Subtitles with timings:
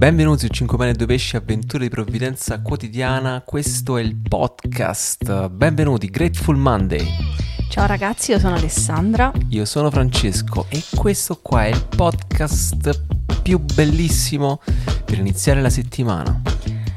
[0.00, 3.42] Benvenuti su 5 pane e 2 pesci, avventure di provvidenza quotidiana.
[3.44, 5.50] Questo è il podcast.
[5.50, 7.06] Benvenuti, Grateful Monday.
[7.68, 9.30] Ciao ragazzi, io sono Alessandra.
[9.50, 13.02] Io sono Francesco e questo qua è il podcast
[13.42, 14.62] più bellissimo
[15.04, 16.40] per iniziare la settimana.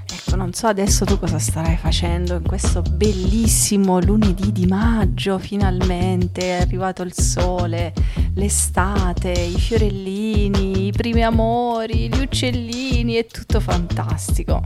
[0.09, 6.58] Ecco, non so adesso tu cosa starai facendo in questo bellissimo lunedì di maggio, finalmente
[6.58, 7.94] è arrivato il sole,
[8.35, 10.62] l'estate, i fiorellini,
[10.95, 14.61] primi amori, gli uccellini, è tutto fantastico.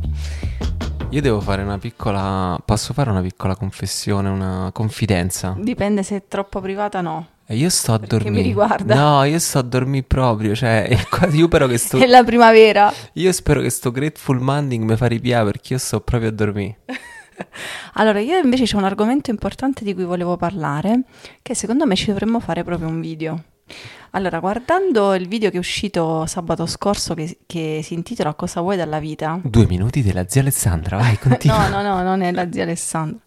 [1.12, 2.60] Io devo fare una piccola.
[2.64, 5.56] Posso fare una piccola confessione, una confidenza?
[5.58, 7.28] Dipende se è troppo privata no.
[7.46, 8.44] E io sto a Perché mi dormire.
[8.48, 8.94] riguarda.
[8.96, 10.54] No, io sto a dormire proprio.
[10.54, 11.98] Cioè, è quasi- io spero che sto.
[11.98, 12.92] È la primavera.
[13.14, 16.78] Io spero che sto Grateful Monday mi fa ripiare perché io sto proprio a dormire.
[17.94, 21.02] Allora, io invece c'è un argomento importante di cui volevo parlare,
[21.44, 23.44] che secondo me ci dovremmo fare proprio un video.
[24.12, 28.78] Allora, guardando il video che è uscito sabato scorso, che, che si intitola Cosa vuoi
[28.78, 29.40] dalla vita?
[29.44, 31.68] Due minuti della zia Alessandra, vai, continua.
[31.68, 33.20] No, no, no, non è la zia Alessandra.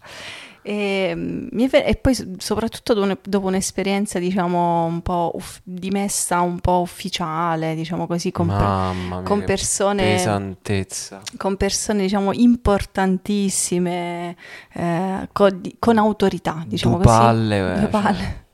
[0.63, 6.61] E, mm, e poi soprattutto dopo, un- dopo un'esperienza, diciamo, un po' uff- dimessa, un
[6.61, 11.21] po' ufficiale, diciamo così, con, per- con persone pesantezza.
[11.39, 14.37] con persone diciamo importantissime,
[14.75, 17.17] eh, co- di- con autorità, diciamo Due così.
[17.19, 17.89] palle, eh, Due cioè.
[17.91, 18.45] palle.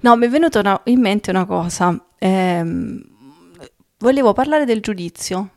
[0.00, 2.02] No, mi è venuta una- in mente una cosa.
[2.20, 3.00] ehm,
[3.98, 5.50] volevo parlare del giudizio.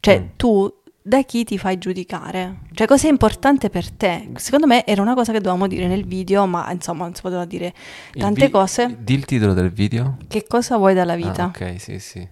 [0.00, 0.24] Cioè, Mm.
[0.36, 0.70] tu
[1.02, 2.58] da chi ti fai giudicare?
[2.74, 4.28] Cioè, cos'è importante per te?
[4.36, 7.44] Secondo me era una cosa che dovevamo dire nel video, ma insomma, non si poteva
[7.46, 7.72] dire
[8.12, 8.96] tante vi- cose.
[9.00, 10.18] Di il titolo del video?
[10.28, 11.44] Che cosa vuoi dalla vita?
[11.44, 12.28] Ah, ok, sì, sì.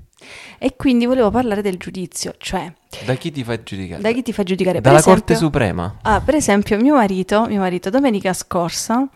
[0.59, 2.71] E quindi volevo parlare del giudizio, cioè,
[3.05, 4.01] Da chi ti fai giudicare?
[4.03, 4.81] da chi ti fai giudicare?
[4.81, 5.97] Dalla esempio- Corte Suprema.
[6.03, 9.07] Ah, per esempio, mio marito, mio marito domenica scorsa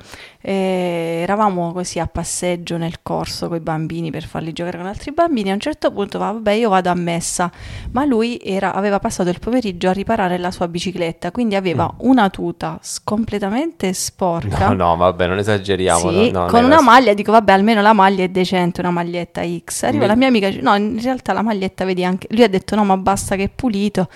[0.42, 5.12] eh, eravamo così a passeggio nel corso con i bambini per farli giocare con altri
[5.12, 5.50] bambini.
[5.50, 7.50] A un certo punto va, vabbè, io vado a messa,
[7.92, 12.30] ma lui era- aveva passato il pomeriggio a riparare la sua bicicletta, quindi aveva una
[12.30, 14.70] tuta completamente sporca.
[14.72, 14.76] Mm.
[14.78, 16.10] No, no, vabbè, non esageriamo.
[16.10, 18.90] Sì, no, no, con una era- maglia, dico vabbè, almeno la maglia è decente, una
[18.90, 19.82] maglietta X.
[19.82, 22.28] Arriva Mi- la mia amica, dice, no, in realtà la maglietta vedi anche.
[22.30, 24.08] Lui ha detto no, ma basta che è pulito.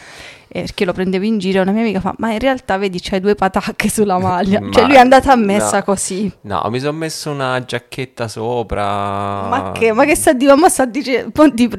[0.49, 1.63] Eh, perché lo prendevo in giro.
[1.63, 4.61] Una mia amica fa, ma in realtà vedi, c'hai due patacche sulla maglia.
[4.61, 5.85] Ma- cioè, lui è andato a messa no.
[5.85, 6.33] così.
[6.43, 8.85] No, mi sono messo una giacchetta sopra.
[9.49, 11.31] Ma che, ma che sta di ma sta dice,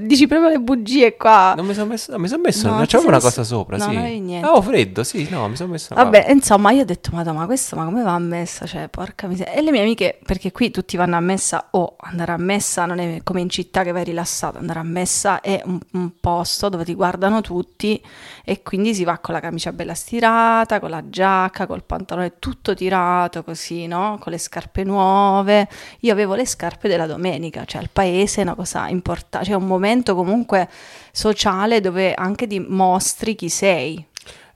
[0.02, 1.54] dici proprio le bugie qua.
[1.56, 3.84] Non mi sono messo, no, mi sono messo, No, sei una messo- cosa sopra, no,
[3.90, 3.94] sì.
[3.96, 4.46] non niente.
[4.48, 7.76] Avevo freddo, sì, no, mi sono messo Vabbè, insomma, io ho detto, madonna, ma questo,
[7.76, 8.66] ma come va a messa?
[8.66, 9.54] Cioè, porca miseria.
[9.54, 13.00] E le mie amiche, perché qui tutti vanno a messa, o andare a messa non
[13.00, 16.84] è come in città che vai rilassato, andare a messa è un, un posto dove
[16.84, 18.02] ti guardano tutti
[18.44, 22.74] e quindi si va con la camicia bella stirata, con la giacca, col pantalone tutto
[22.74, 24.18] tirato così, no?
[24.22, 25.68] Con le scarpe nuove.
[26.02, 29.68] Io avevo le scarpe della domenica, cioè al paese è una cosa importante, cioè un
[29.68, 30.70] momento comunque
[31.12, 34.06] sociale dove anche dimostri chi sei.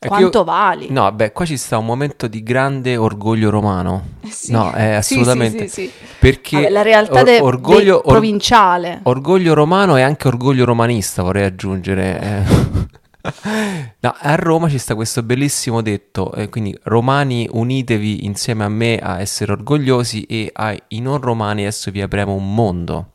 [0.01, 0.87] È Quanto io- vali?
[0.89, 4.01] No, vabbè, qua ci sta un momento di grande orgoglio romano.
[4.21, 4.51] Eh sì.
[4.53, 5.67] No, è assolutamente.
[5.67, 5.91] sì, sì.
[6.19, 8.99] Perché Vabbè, la realtà or- orgoglio, de- or- provinciale.
[9.03, 12.19] orgoglio romano e anche orgoglio romanista, vorrei aggiungere.
[12.21, 12.97] eh.
[14.01, 18.97] No, a Roma ci sta questo bellissimo detto, eh, quindi romani unitevi insieme a me
[18.97, 23.13] a essere orgogliosi e ai non romani adesso vi apriamo un mondo.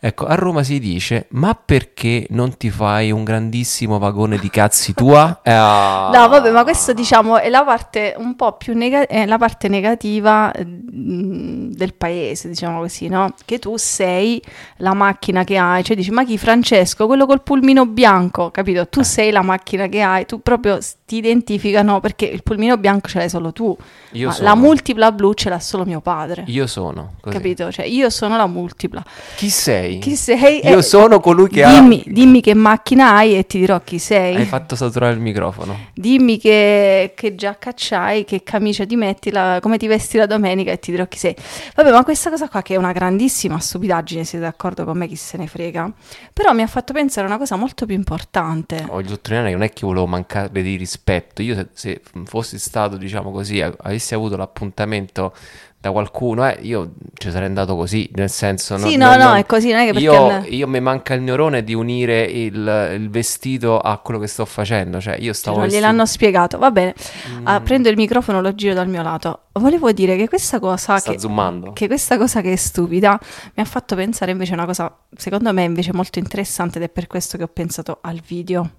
[0.00, 4.94] Ecco, a Roma si dice, ma perché non ti fai un grandissimo vagone di cazzi
[4.94, 5.40] tua?
[5.48, 6.10] Eh, ah.
[6.12, 10.52] No, vabbè, ma questo diciamo è la parte un po' più negativa, la parte negativa
[10.52, 13.32] eh, mh, del paese, diciamo così, no?
[13.44, 14.42] Che tu sei
[14.78, 18.82] la macchina che hai, cioè dici, ma chi Francesco, quello col pulmino bianco, capito?
[18.82, 18.88] Eh.
[18.90, 23.18] Tu sei la macchina che hai, tu proprio ti identificano perché il pulmino bianco ce
[23.18, 23.74] l'hai solo tu,
[24.12, 24.48] Io ma sono.
[24.48, 26.44] la multipla blu ce l'ha solo mio padre.
[26.48, 27.34] Io sono, così.
[27.34, 27.72] Capito?
[27.72, 29.02] Cioè, io sono la multipla.
[29.36, 29.87] Chi sei?
[29.98, 30.60] Chi sei?
[30.66, 33.98] Io Eh, sono colui che dimmi, dimmi che macchina hai e ti dirò chi ha...
[34.00, 34.36] sei.
[34.36, 35.78] Hai fatto saturare il microfono.
[35.94, 40.70] Dimmi che, che giacca c'hai, che camicia ti metti, la- come ti vesti la domenica
[40.72, 41.34] e ti dirò chi sei.
[41.74, 45.16] Vabbè, ma questa cosa qua che è una grandissima stupidaggine, siete d'accordo con me, chi
[45.16, 45.90] se ne frega?
[46.32, 48.84] Però mi ha fatto pensare a una cosa molto più importante.
[48.86, 51.40] Voglio sottolineare che non è che volevo mancare di rispetto.
[51.42, 55.32] Io se, se fossi stato, diciamo così, avessi avuto l'appuntamento
[55.80, 58.76] da qualcuno, eh, io ci sarei andato così, nel senso...
[58.78, 60.04] Sì, no, no, è così, non è che perché...
[60.08, 64.44] Io, io mi manca il neurone di unire il, il vestito a quello che sto
[64.44, 65.00] facendo.
[65.00, 66.58] Cioè, io stavo non vestito- gliel'hanno spiegato.
[66.58, 66.94] Va bene,
[67.30, 67.46] Mm.
[67.46, 69.42] Ah, prendo il microfono, lo giro dal mio lato.
[69.52, 71.72] Volevo dire che questa cosa Sta che, zoomando.
[71.72, 73.18] che questa cosa che è stupida
[73.54, 76.88] mi ha fatto pensare invece a una cosa, secondo me invece molto interessante ed è
[76.88, 78.70] per questo che ho pensato al video.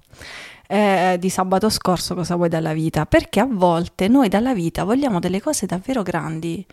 [0.72, 3.08] Eh, di sabato scorso cosa vuoi dalla vita?
[3.08, 6.64] Perché a volte noi dalla vita vogliamo delle cose davvero grandi,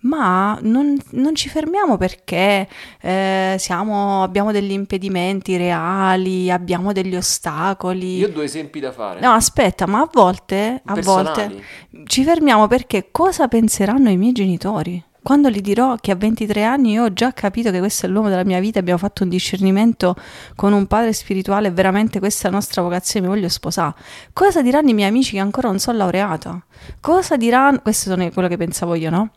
[0.00, 2.68] ma non, non ci fermiamo perché
[3.00, 8.18] eh, siamo, abbiamo degli impedimenti reali, abbiamo degli ostacoli.
[8.18, 9.20] Io ho due esempi da fare.
[9.20, 11.62] No, aspetta, ma a volte, a volte
[12.04, 15.02] ci fermiamo perché cosa penseranno i miei genitori?
[15.26, 18.28] Quando gli dirò che a 23 anni io ho già capito che questo è l'uomo
[18.28, 20.14] della mia vita, abbiamo fatto un discernimento
[20.54, 23.94] con un padre spirituale, veramente questa è la nostra vocazione, mi voglio sposare.
[24.32, 26.64] Cosa diranno i miei amici che ancora non sono laureata?
[27.00, 27.80] Cosa diranno?
[27.82, 29.30] Questo è quello che pensavo io, no?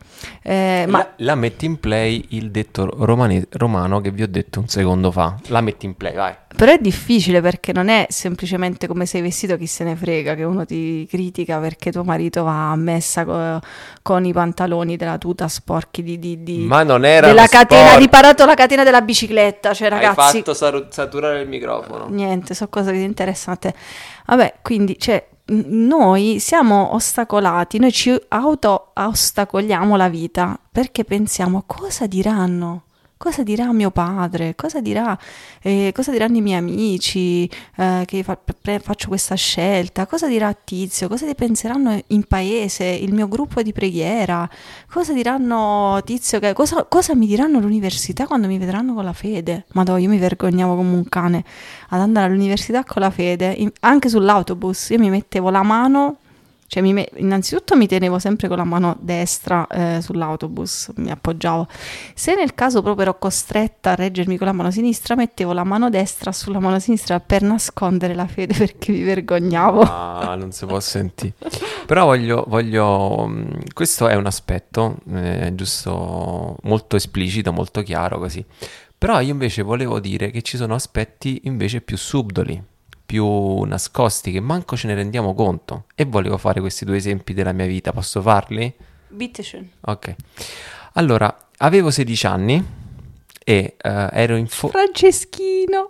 [0.44, 4.60] Eh, ma La, la metti in play il detto romane- romano che vi ho detto
[4.60, 5.40] un secondo fa.
[5.48, 6.36] La metti in play, vai.
[6.56, 10.44] Però è difficile perché non è semplicemente come sei vestito chi se ne frega che
[10.44, 13.60] uno ti critica perché tuo marito va a messa co-
[14.02, 18.46] con i pantaloni della tuta sporchi di, di- di- Ma non era della catena, riparato
[18.46, 22.08] la catena della bicicletta, cioè ragazzi, Hai fatto sar- saturare il microfono.
[22.10, 23.74] niente, so cose che ti interessano a te.
[24.26, 32.84] Vabbè, quindi cioè, noi siamo ostacolati, noi ci auto-ostacoliamo la vita perché pensiamo cosa diranno?
[33.22, 34.56] Cosa dirà mio padre?
[34.56, 35.18] Cosa, dirà,
[35.62, 37.44] eh, cosa diranno i miei amici
[37.76, 40.08] eh, che fa- pre- faccio questa scelta?
[40.08, 41.10] Cosa dirà Tizio?
[41.10, 44.50] Cosa ne penseranno in paese, il mio gruppo di preghiera?
[44.90, 46.40] Cosa diranno Tizio?
[46.40, 49.66] Che, cosa, cosa mi diranno all'università quando mi vedranno con la fede?
[49.74, 51.44] Madò, io mi vergognavo come un cane
[51.90, 54.92] ad andare all'università con la fede, in- anche sull'autobus.
[54.92, 56.20] Io mi mettevo la mano,
[56.70, 61.68] cioè mi me- innanzitutto mi tenevo sempre con la mano destra eh, sull'autobus, mi appoggiavo.
[62.14, 65.90] Se nel caso proprio ero costretta a reggermi con la mano sinistra, mettevo la mano
[65.90, 69.82] destra sulla mano sinistra per nascondere la fede perché mi vergognavo.
[69.82, 71.34] Ah, non si può sentire.
[71.88, 78.46] Però voglio, voglio, mh, questo è un aspetto, eh, giusto, molto esplicito, molto chiaro così.
[78.96, 82.62] Però io invece volevo dire che ci sono aspetti invece più subdoli,
[83.10, 85.86] più nascosti, che manco ce ne rendiamo conto.
[85.96, 88.72] E volevo fare questi due esempi della mia vita, posso farli?
[89.08, 89.68] Bitteschön.
[89.82, 90.16] Ok.
[90.94, 92.64] Allora, avevo 16 anni
[93.44, 94.46] e eh, ero in...
[94.46, 95.90] fo- Franceschino.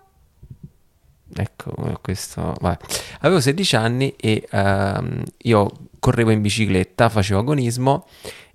[1.36, 2.56] Ecco, questo...
[2.58, 2.78] vabbè.
[3.20, 8.08] Avevo 16 anni e ehm, io correvo in bicicletta, facevo agonismo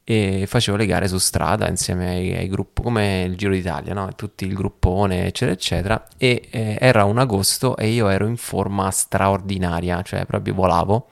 [0.05, 4.11] e facevo le gare su strada insieme ai, ai gruppi, come il Giro d'Italia, no?
[4.15, 6.09] Tutti il gruppone, eccetera, eccetera.
[6.19, 11.09] E eh, era un agosto e io ero in forma straordinaria, cioè proprio volavo.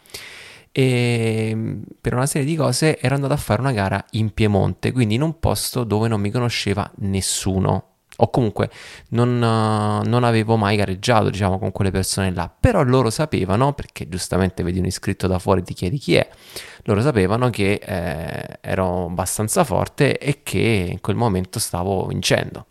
[0.70, 4.92] E mm, per una serie di cose ero andato a fare una gara in Piemonte,
[4.92, 7.91] quindi in un posto dove non mi conosceva nessuno.
[8.24, 8.70] O comunque
[9.08, 12.48] non, eh, non avevo mai gareggiato, diciamo, con quelle persone là.
[12.48, 16.28] Però loro sapevano, perché giustamente vedi un iscritto da fuori e ti chiedi chi è,
[16.84, 22.66] loro sapevano che eh, ero abbastanza forte e che in quel momento stavo vincendo.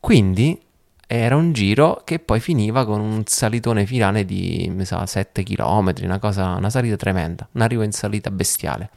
[0.00, 0.58] Quindi
[1.06, 5.92] era un giro che poi finiva con un salitone finale di, mi sa, 7 km,
[6.02, 8.90] una cosa, una salita tremenda, un arrivo in salita bestiale.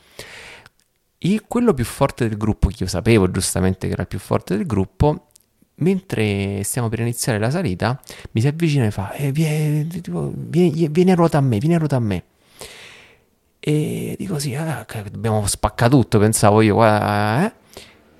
[1.20, 4.56] Il- quello più forte del gruppo, che io sapevo giustamente che era il più forte
[4.56, 5.29] del gruppo,
[5.80, 8.00] mentre stiamo per iniziare la salita,
[8.32, 11.76] mi si avvicina e fa: eh, vieni, tipo, vieni- vieni a ruota a me, vieni
[11.76, 12.24] a ruota a me.
[13.60, 16.84] E dico sì, ah, dobbiamo spaccare tutto, pensavo io.
[16.86, 17.52] eh.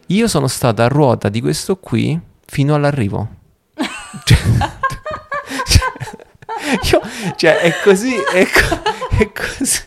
[0.08, 3.28] Io sono stato a ruota di questo qui fino all'arrivo.
[4.26, 4.38] cioè,
[5.70, 8.82] cioè, io- cioè, è così, è, co-
[9.18, 9.82] è così.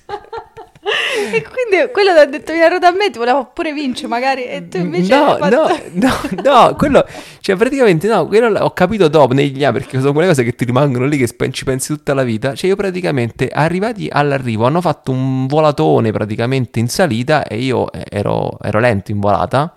[1.33, 4.09] E quindi quello che ha detto vieni a ruota a me ti volevo pure vincere
[4.09, 6.13] magari e tu invece no, hai no, fatto- no,
[6.43, 7.07] no, quello,
[7.41, 10.65] cioè praticamente no, quello ho capito dopo negli anni perché sono quelle cose che ti
[10.65, 12.55] rimangono lì che ci pensi tutta la vita.
[12.55, 18.05] Cioè io praticamente arrivati all'arrivo hanno fatto un volatone praticamente in salita e io eh,
[18.09, 19.75] ero, ero lento in volata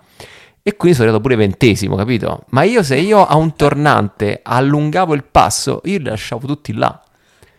[0.62, 2.42] e quindi sono arrivato pure ventesimo, capito?
[2.48, 7.00] Ma io se io a un tornante allungavo il passo, io li lasciavo tutti là.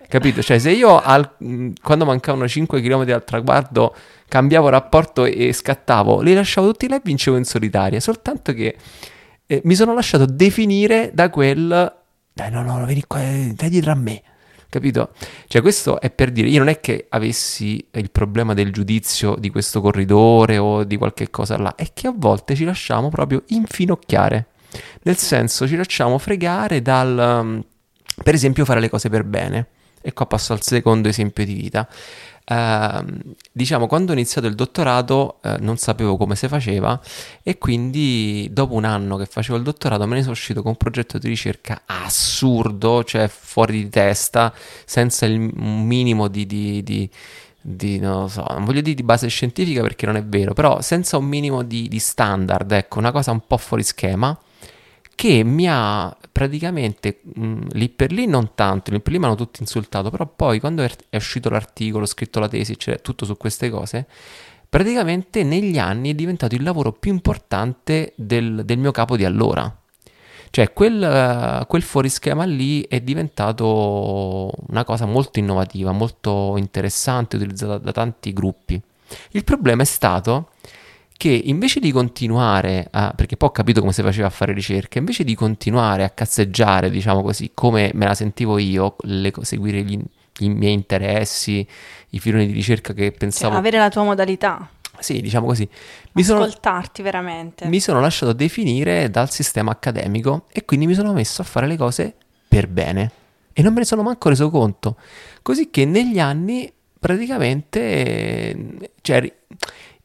[0.08, 0.42] Capito?
[0.42, 3.96] Cioè, se io al- quando mancavano 5 km al traguardo
[4.28, 8.00] cambiavo rapporto e scattavo, li lasciavo tutti là e vincevo in solitaria.
[8.00, 8.76] Soltanto che
[9.46, 11.96] eh, mi sono lasciato definire da quel
[12.38, 14.22] dai, no, no, vieni qua, eh, dai dietro a me.
[14.70, 15.10] Capito?
[15.48, 19.50] Cioè, questo è per dire, io non è che avessi il problema del giudizio di
[19.50, 24.50] questo corridore o di qualche cosa là, è che a volte ci lasciamo proprio infinocchiare.
[25.02, 27.66] Nel senso, ci lasciamo fregare dal,
[28.22, 29.68] per esempio, fare le cose per bene.
[30.02, 31.88] E qua passo al secondo esempio di vita.
[32.50, 33.20] Ehm,
[33.52, 36.98] diciamo, quando ho iniziato il dottorato eh, non sapevo come si faceva
[37.44, 40.78] e quindi dopo un anno che facevo il dottorato me ne sono uscito con un
[40.78, 44.54] progetto di ricerca assurdo, cioè fuori di testa,
[44.86, 47.10] senza il minimo di, di- di-
[47.62, 50.80] di- non lo so, non voglio dire di base scientifica perché non è vero, però
[50.82, 54.38] senza un minimo di, di standard, ecco, una cosa un po' fuori schema
[55.16, 59.34] che mi ha praticamente mh, lì per lì non tanto, lì per lì mi hanno
[59.34, 63.72] tutti insultato, però poi quando è, uscito l'articolo, scritto la tesi, cioè tutto su queste
[63.72, 64.06] cose,
[64.70, 69.76] praticamente negli anni è diventato il lavoro più importante del, del mio capo di allora.
[70.52, 77.92] Cioè, quel, quel fuorischema lì è diventato una cosa molto innovativa, molto interessante, utilizzata da
[77.92, 78.80] tanti gruppi.
[79.32, 80.50] Il problema è stato
[81.18, 85.00] che invece di continuare a, perché poi ho capito come si faceva a fare ricerca,
[85.00, 90.00] invece di continuare a cazzeggiare, diciamo così, come me la sentivo io, le, seguire gli,
[90.40, 91.68] i miei interessi,
[92.10, 93.50] i filoni di ricerca che pensavo...
[93.50, 94.70] Cioè, avere la tua modalità.
[95.00, 95.68] Sì, diciamo così.
[96.14, 97.68] Mi Ascoltarti sono, veramente.
[97.68, 101.78] Mi sono lasciato definire dal sistema accademico e quindi mi sono messo a fare le
[101.78, 102.16] cose
[102.48, 103.12] per bene.
[103.54, 104.98] E non me ne sono manco reso conto.
[105.42, 108.92] Così che negli anni praticamente...
[109.02, 109.34] Cioè,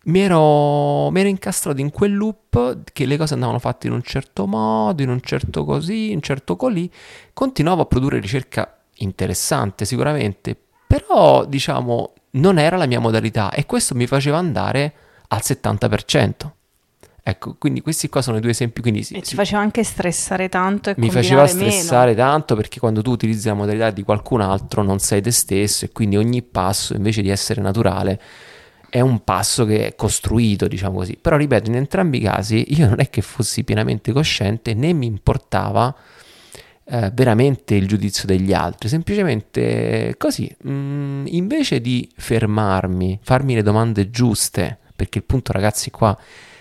[0.04, 4.02] mi ero, mi ero, incastrato in quel loop che le cose andavano fatte in un
[4.02, 6.90] certo modo, in un certo così, in un certo colì.
[7.32, 10.56] Continuavo a produrre ricerca interessante sicuramente,
[10.86, 14.94] però diciamo non era la mia modalità e questo mi faceva andare
[15.28, 16.30] al 70%.
[17.24, 18.80] Ecco, quindi questi qua sono i due esempi.
[18.80, 22.26] Quindi, e ci faceva anche stressare tanto e Mi faceva stressare meno.
[22.28, 25.92] tanto perché quando tu utilizzi la modalità di qualcun altro non sei te stesso e
[25.92, 28.20] quindi ogni passo invece di essere naturale
[28.92, 31.16] è un passo che è costruito, diciamo così.
[31.18, 35.06] Però ripeto, in entrambi i casi io non è che fossi pienamente cosciente né mi
[35.06, 35.96] importava
[36.84, 43.62] eh, veramente il giudizio degli altri, semplicemente così, mh, mm, invece di fermarmi, farmi le
[43.62, 46.14] domande giuste, perché il punto ragazzi qua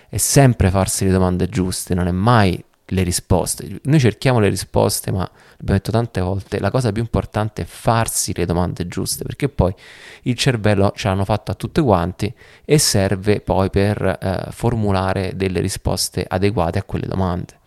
[0.07, 3.79] è sempre farsi le domande giuste, non è mai le risposte.
[3.83, 8.33] Noi cerchiamo le risposte, ma l'abbiamo detto tante volte, la cosa più importante è farsi
[8.36, 9.74] le domande giuste, perché poi
[10.24, 12.33] il cervello ce l'hanno fatto a tutti quanti
[12.65, 17.60] e serve poi per eh, formulare delle risposte adeguate a quelle domande.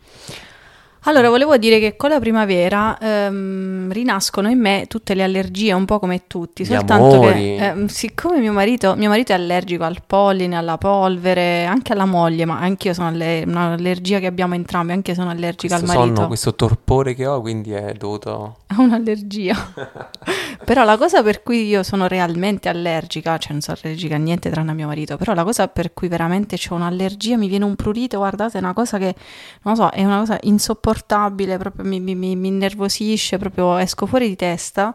[1.07, 5.85] Allora, volevo dire che con la primavera ehm, rinascono in me tutte le allergie, un
[5.85, 7.57] po' come tutti, Gli soltanto amori.
[7.57, 12.07] che eh, siccome mio marito, mio marito, è allergico al polline, alla polvere, anche alla
[12.07, 15.99] moglie, ma anch'io sono alle- un'allergia che abbiamo entrambi, anche io sono allergica questo al
[15.99, 16.15] marito.
[16.17, 18.61] sonno, questo torpore che ho, quindi è dovuto...
[18.77, 19.55] Ho un'allergia.
[20.65, 24.51] però la cosa per cui io sono realmente allergica, cioè non sono allergica a niente
[24.51, 27.77] tranne a mio marito, però la cosa per cui veramente ho un'allergia, mi viene un
[27.77, 29.15] prurito, guardate, è una cosa che,
[29.63, 34.07] non lo so, è una cosa insopportabile insopportabile, proprio mi, mi, mi innervosisce, proprio esco
[34.07, 34.95] fuori di testa,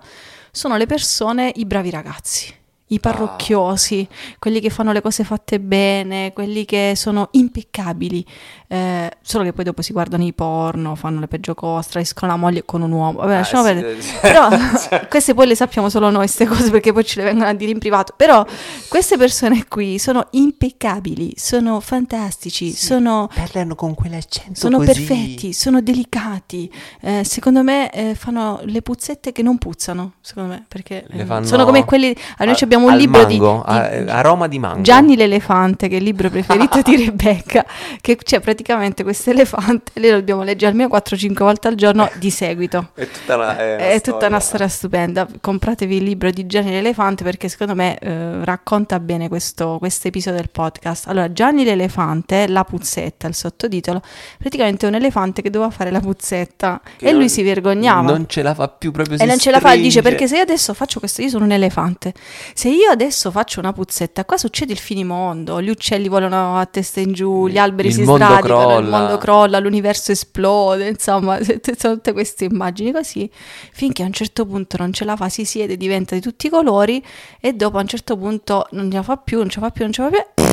[0.52, 2.58] sono le persone, i bravi ragazzi
[2.92, 4.36] i parrocchiosi, ah.
[4.40, 8.26] quelli che fanno le cose fatte bene, quelli che sono impeccabili,
[8.72, 12.38] eh, solo che poi dopo si guardano i porno, fanno le peggio cose, traiscono la
[12.38, 13.18] moglie con un uomo.
[13.18, 14.00] Vabbè, ah, lasciamo sì, perdere.
[14.00, 14.14] Sì.
[14.22, 14.48] Però
[15.10, 17.72] queste poi le sappiamo solo noi, queste cose, perché poi ce le vengono a dire
[17.72, 18.14] in privato.
[18.16, 18.46] Però
[18.88, 23.28] queste persone qui sono impeccabili, sono fantastici, sì, sono...
[23.34, 24.92] Parlano con quell'accento Sono così.
[25.04, 26.72] perfetti, sono delicati.
[27.02, 31.48] Eh, secondo me eh, fanno le puzzette che non puzzano, secondo me, perché eh, fanno...
[31.48, 32.16] sono come quelli...
[32.38, 34.10] A noi abbiamo un libro mango, di, di...
[34.12, 34.82] aroma di mango.
[34.84, 37.66] Gianni l'elefante, che è il libro preferito di Rebecca,
[38.00, 38.58] che c'è praticamente
[39.04, 42.90] questo elefante, lo dobbiamo leggere almeno 4-5 volte al giorno di seguito.
[42.94, 45.28] È tutta una, è una, è tutta una storia stupenda.
[45.40, 50.50] Compratevi il libro di Gianni l'elefante perché secondo me eh, racconta bene questo episodio del
[50.50, 51.08] podcast.
[51.08, 54.02] Allora, Gianni l'elefante, la puzzetta, il sottotitolo,
[54.38, 58.12] praticamente è un elefante che doveva fare la puzzetta che e lui si vergognava.
[58.12, 60.44] Non ce la fa più proprio E non ce la fa, dice perché se io
[60.44, 62.14] adesso faccio questo, io sono un elefante.
[62.54, 67.00] Se io adesso faccio una puzzetta, qua succede il finimondo, gli uccelli volano a testa
[67.00, 68.80] in giù, gli alberi il si sradicano, crolla.
[68.80, 71.40] il mondo crolla, l'universo esplode, insomma,
[71.78, 73.30] sono tutte queste immagini così,
[73.72, 76.50] finché a un certo punto non ce la fa, si siede, diventa di tutti i
[76.50, 77.04] colori
[77.40, 79.72] e dopo a un certo punto non ce la fa più, non ce la fa
[79.72, 80.44] più, non ce la fa più,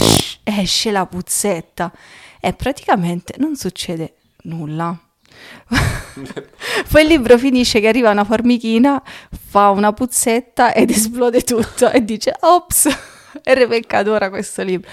[0.42, 1.92] esce la puzzetta
[2.40, 4.98] e praticamente non succede nulla.
[6.88, 12.04] Poi il libro finisce che arriva una formichina, fa una puzzetta ed esplode tutto e
[12.04, 12.86] dice ops,
[13.42, 14.88] e Rebecca adora questo libro.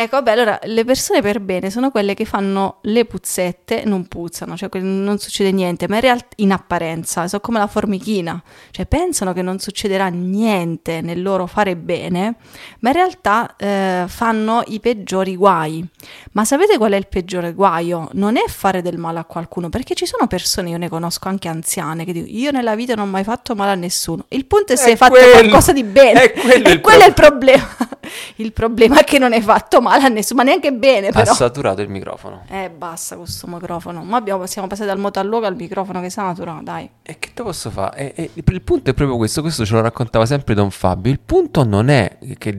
[0.00, 4.56] Ecco, vabbè, allora le persone per bene sono quelle che fanno le puzzette, non puzzano,
[4.56, 8.40] cioè non succede niente, ma in realtà in apparenza sono come la formichina,
[8.70, 12.36] cioè pensano che non succederà niente nel loro fare bene,
[12.78, 15.84] ma in realtà eh, fanno i peggiori guai.
[16.30, 18.08] Ma sapete qual è il peggiore guaio?
[18.12, 21.48] Non è fare del male a qualcuno, perché ci sono persone, io ne conosco anche
[21.48, 24.26] anziane, che dicono io nella vita non ho mai fatto male a nessuno.
[24.28, 26.22] Il punto è se è hai fatto qualcosa di bene.
[26.22, 27.66] È quello, e quello è il problema.
[28.36, 31.30] il problema è che non hai fatto male a nessuno, ma neanche bene però.
[31.30, 32.44] Ha saturato il microfono.
[32.48, 34.02] Eh, basta questo microfono.
[34.02, 36.88] Ma abbiamo, siamo passati dal motallogo al microfono che satura, dai.
[37.02, 38.14] E che te posso fare?
[38.14, 41.10] E, e, il punto è proprio questo, questo ce lo raccontava sempre Don Fabio.
[41.10, 42.56] Il punto non è che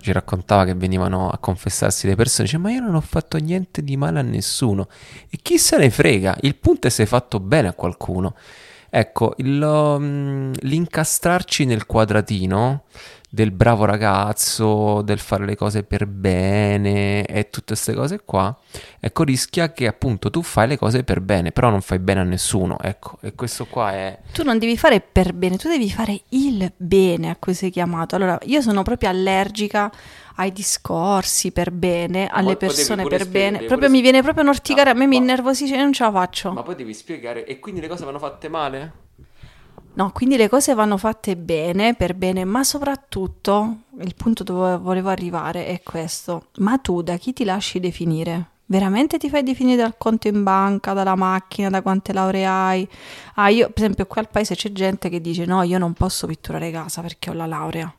[0.00, 3.82] ci raccontava che venivano a confessarsi le persone, dice ma io non ho fatto niente
[3.82, 4.88] di male a nessuno.
[5.30, 6.36] E chi se ne frega?
[6.40, 8.34] Il punto è se hai fatto bene a qualcuno.
[8.94, 12.82] Ecco, il, um, l'incastrarci nel quadratino
[13.34, 18.54] del bravo ragazzo, del fare le cose per bene e tutte queste cose qua,
[19.00, 22.24] ecco rischia che appunto tu fai le cose per bene, però non fai bene a
[22.24, 24.18] nessuno, ecco, e questo qua è...
[24.34, 28.16] Tu non devi fare per bene, tu devi fare il bene a cui sei chiamato.
[28.16, 29.90] Allora, io sono proprio allergica
[30.34, 33.60] ai discorsi per bene, alle persone per bene.
[33.60, 35.22] Proprio mi viene proprio un'orticare, no, a me mi ma...
[35.22, 36.52] innervosisce, non ce la faccio.
[36.52, 38.92] Ma poi devi spiegare, e quindi le cose vanno fatte male?
[39.94, 45.10] No, quindi le cose vanno fatte bene, per bene, ma soprattutto il punto dove volevo
[45.10, 46.46] arrivare è questo.
[46.58, 48.48] Ma tu da chi ti lasci definire?
[48.66, 52.88] Veramente ti fai definire dal conto in banca, dalla macchina, da quante lauree hai?
[53.34, 56.26] Ah, io, per esempio, qui al paese c'è gente che dice no, io non posso
[56.26, 57.94] pitturare casa perché ho la laurea.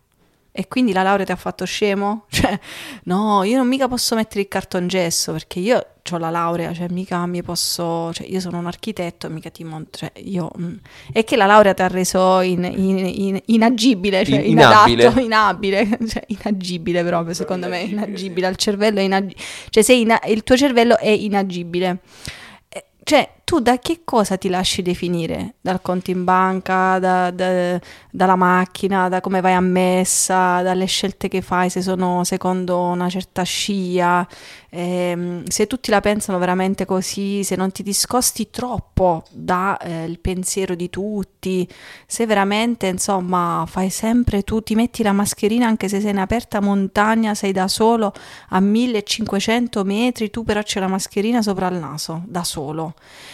[0.55, 2.25] E quindi la laurea ti ha fatto scemo?
[2.43, 2.59] Cioè,
[3.05, 7.25] no, io non mica posso mettere il cartongesso perché io ho la laurea, cioè mica
[7.25, 10.51] mi posso, cioè io sono un architetto, mica ti monto, cioè io...
[10.59, 10.75] Mm.
[11.11, 15.03] è che la laurea ti ha reso in, in, in, inagibile, cioè in, inabile.
[15.03, 20.21] Inadatto, inabile, cioè inagibile proprio, secondo me, inagibile, al cervello è inagibile, cioè sei ina-
[20.27, 21.99] il tuo cervello è inagibile.
[23.03, 25.55] Cioè, tu da che cosa ti lasci definire?
[25.61, 31.27] Dal conto in banca, da, da, dalla macchina, da come vai a messa, dalle scelte
[31.27, 34.25] che fai se sono secondo una certa scia,
[34.69, 40.73] eh, se tutti la pensano veramente così, se non ti discosti troppo dal eh, pensiero
[40.73, 41.67] di tutti,
[42.07, 46.61] se veramente insomma fai sempre tu, ti metti la mascherina anche se sei in aperta
[46.61, 48.13] montagna, sei da solo
[48.49, 52.93] a 1500 metri, tu però c'è la mascherina sopra il naso, da solo.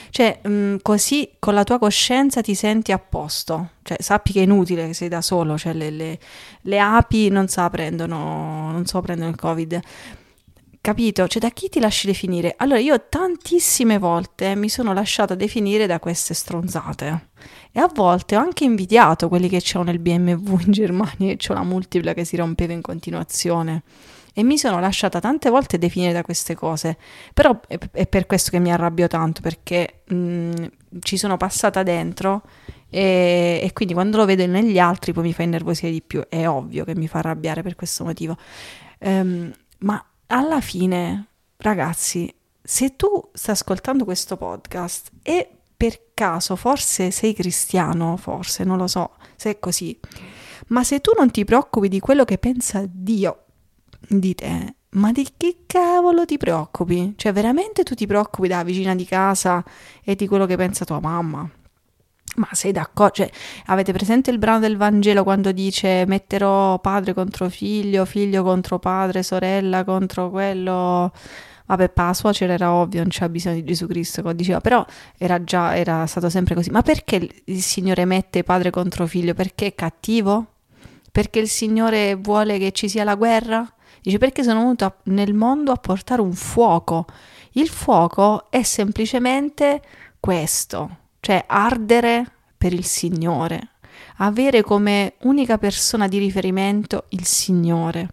[0.10, 3.72] Cioè, mh, mm, così con la tua coscienza ti senti a posto.
[3.84, 5.58] Cioè, sappi che è inutile che sei da solo.
[5.58, 6.20] Cioè, le, le,
[6.62, 9.80] le api non so, prendono, non so, prendono il covid.
[10.82, 11.28] Capito?
[11.28, 12.56] Cioè, da chi ti lasci definire?
[12.58, 17.28] Allora, io tantissime volte mi sono lasciata definire da queste stronzate.
[17.72, 21.54] E a volte ho anche invidiato quelli che c'erano nel BMW in Germania, che c'è
[21.54, 23.84] la multipla che si rompeva in continuazione
[24.40, 26.98] e mi sono lasciata tante volte definire da queste cose,
[27.34, 30.54] però è, per questo che mi arrabbio tanto, perché mh, mm,
[31.02, 32.44] ci sono passata dentro
[32.90, 36.48] e, e, quindi quando lo vedo negli altri poi mi fa innervosire di più, è
[36.48, 38.38] ovvio che mi fa arrabbiare per questo motivo.
[39.00, 41.26] Um, ma alla fine,
[41.58, 48.78] ragazzi, se tu stai ascoltando questo podcast e per caso forse sei cristiano, forse, non
[48.78, 50.00] lo so se è così,
[50.68, 53.44] ma se tu non ti preoccupi di quello che pensa Dio
[54.08, 57.14] di te, ma di che cavolo ti preoccupi?
[57.16, 59.64] Cioè, veramente tu ti preoccupi della vicina di casa
[60.04, 61.48] e di quello che pensa tua mamma?
[62.36, 63.16] Ma sei d'accordo?
[63.16, 63.32] Cioè,
[63.68, 69.24] avete presente il brano del Vangelo quando dice metterò padre contro figlio, figlio contro padre,
[69.24, 71.12] sorella contro quello...
[71.70, 74.84] Vabbè, pa, suocera era ovvio, non c'era bisogno di Gesù Cristo, come diceva, però
[75.20, 76.72] era già, era stato sempre così.
[76.72, 79.36] Ma perché il Signore mette padre contro figlio?
[79.36, 80.54] Perché è cattivo?
[81.12, 83.72] Perché il Signore vuole che ci sia la guerra?
[84.02, 87.06] Dice perché sono venuto nel mondo a portare un fuoco.
[87.54, 89.82] Il fuoco è semplicemente
[90.20, 93.70] questo, cioè ardere per il Signore,
[94.18, 98.10] avere come unica persona di riferimento il Signore,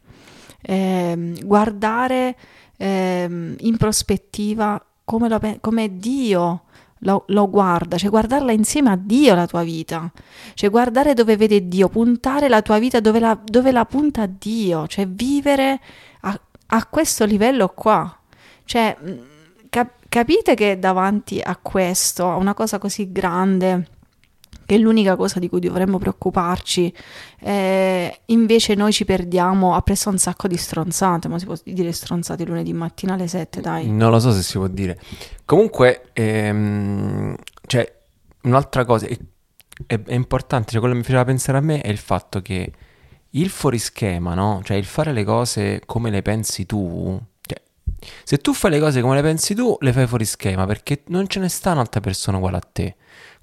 [0.63, 2.37] eh, guardare
[2.77, 6.63] eh, in prospettiva come, lo, come Dio
[7.07, 10.11] lo, lo, guarda, cioè guardarla insieme a Dio la tua vita,
[10.55, 14.89] cioè guardare dove vede Dio, puntare la tua vita dove la, dove la punta Dio,
[14.89, 15.81] cioè vivere
[16.23, 18.19] a, a questo livello qua.
[18.65, 19.19] Cioè, mm,
[19.71, 23.89] cap- capite che davanti a questo, a una cosa così grande,
[24.67, 26.93] che è l'unica cosa di cui dovremmo preoccuparci,
[27.41, 32.45] eh, invece noi ci perdiamo appresso un sacco di stronzate, ma si può dire stronzate
[32.45, 33.89] lunedì mattina alle 7, dai.
[33.91, 35.01] Non lo so se si può dire.
[35.45, 37.95] Comunque, ehm, cioè,
[38.43, 39.17] un'altra cosa è,
[39.87, 42.73] è, è importante, cioè quello che mi faceva pensare a me è il fatto che
[43.31, 44.61] il fuorischema, no?
[44.65, 47.61] Cioè il fare le cose come le pensi tu, cioè,
[48.25, 51.29] se tu fai le cose come le pensi tu, le fai fuori schema perché non
[51.29, 52.97] ce ne sta un'altra persona uguale a te.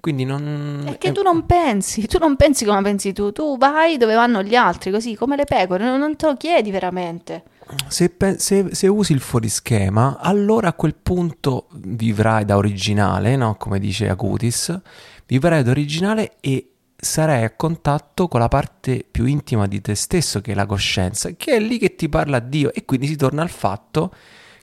[0.03, 0.83] Quindi non...
[0.85, 1.11] È che è...
[1.13, 4.91] tu non pensi, tu non pensi come pensi tu, tu vai dove vanno gli altri,
[4.91, 7.43] così come le pecore, non, te lo chiedi veramente.
[7.87, 13.55] Se, pe- se, se, usi il fuorischema, allora a quel punto vivrai da originale, no?
[13.55, 14.77] come dice Acutis,
[15.25, 20.41] vivrai da originale e sarai a contatto con la parte più intima di te stesso,
[20.41, 22.73] che è la coscienza, che è lì che ti parla Dio.
[22.73, 24.13] E quindi si torna al fatto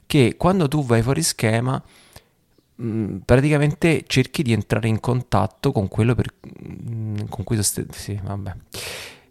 [0.04, 1.82] che quando tu vai fuori schema,
[2.80, 8.18] mh, praticamente cerchi di entrare in contatto con quello per, mh, con cui st- sì,
[8.22, 8.52] vabbè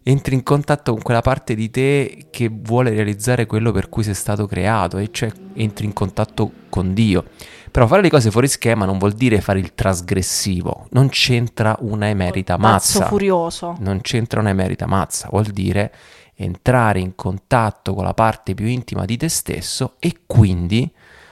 [0.02, 4.14] entri in contatto con quella parte di te che vuole realizzare quello per cui sei
[4.14, 7.24] stato creato, e cioè entri in contatto con Dio.
[7.70, 12.08] Però fare le cose fuori schema non vuol dire fare il trasgressivo, non c'entra una
[12.08, 13.06] emerita mazza.
[13.06, 13.76] furioso.
[13.78, 15.92] Non c'entra una emerita mazza, vuol dire
[16.34, 20.90] entrare in contatto con la parte più intima di te stesso e quindi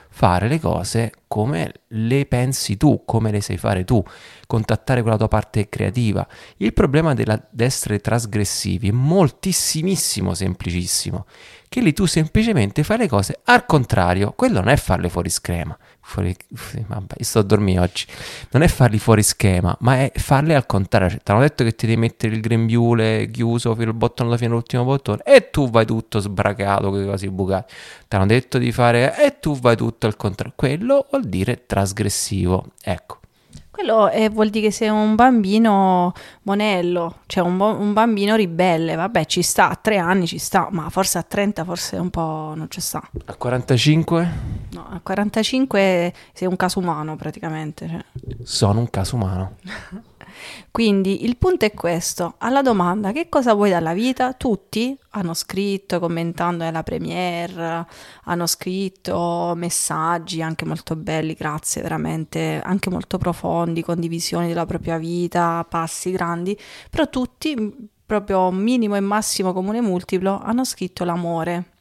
[0.09, 4.03] fare le cose come le pensi tu, come le sai fare tu,
[4.47, 6.27] contattare quella tua parte creativa.
[6.57, 11.25] Il problema dell'essere trasgressivi è moltissimissimo semplicissimo,
[11.69, 15.77] che lì tu semplicemente fai le cose al contrario, quello non è farle fuori schema,
[16.09, 16.35] fuori,
[16.87, 18.05] vabbè, sto a dormire oggi,
[18.51, 21.75] non è farli fuori schema, ma è farle al contrario, cioè, ti hanno detto che
[21.75, 25.69] ti devi mettere il grembiule chiuso fino al bottone alla fine dell'ultimo bottone e tu
[25.69, 27.73] vai tutto sbracato, che cose bucate,
[28.07, 32.71] ti hanno detto di fare e tu vai tutto al contrario, quello vuol dire trasgressivo,
[32.81, 33.18] ecco.
[33.79, 36.11] Quello è, vuol dire che sei un bambino
[36.41, 38.95] monello, cioè un, un, bambino ribelle.
[38.95, 42.51] Vabbè, ci sta, a tre anni ci sta, ma forse a 30 forse un po'
[42.57, 43.01] non ci sta.
[43.23, 44.31] A 45?
[44.71, 47.87] No, a 45 sei un caso umano praticamente.
[47.87, 48.35] Cioè.
[48.43, 49.55] Sono un caso umano.
[50.71, 55.99] Quindi il punto è questo, alla domanda che cosa vuoi dalla vita, tutti hanno scritto
[55.99, 57.85] commentando nella premiere,
[58.23, 65.65] hanno scritto messaggi anche molto belli, grazie veramente, anche molto profondi, condivisioni della propria vita,
[65.67, 66.57] passi grandi,
[66.89, 71.77] però tutti proprio minimo e massimo comune multiplo hanno scritto l'amore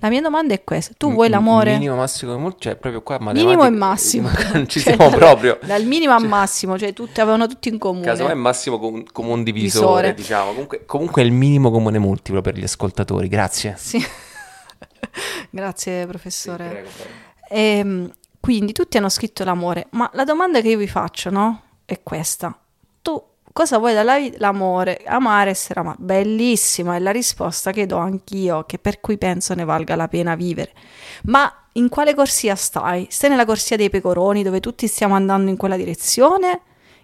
[0.00, 1.72] la mia domanda è questa: tu vuoi l'amore?
[1.72, 4.30] Minimo, massimo, cioè proprio qua Minimo e massimo.
[4.52, 5.58] non ci cioè, siamo proprio.
[5.62, 8.04] Dal minimo al cioè, massimo, cioè tutti avevano tutti in comune.
[8.04, 10.50] Casomai è massimo com- comune divisore, diciamo.
[10.50, 13.26] Comunque, comunque, è il minimo comune multiplo per gli ascoltatori.
[13.26, 13.74] Grazie.
[13.76, 13.98] Sì.
[15.50, 16.64] Grazie, professore.
[16.64, 17.12] Sì, prego, prego.
[17.48, 21.62] E, ehm, quindi tutti hanno scritto l'amore, ma la domanda che io vi faccio, no?
[21.84, 22.56] È questa.
[23.02, 23.20] Tu
[23.58, 24.36] Cosa vuoi dalla vita?
[24.38, 25.96] L'amore, amare, essere amato.
[26.00, 30.36] Bellissima è la risposta che do anch'io, che per cui penso ne valga la pena
[30.36, 30.70] vivere.
[31.24, 33.08] Ma in quale corsia stai?
[33.10, 36.60] Stai nella corsia dei pecoroni dove tutti stiamo andando in quella direzione?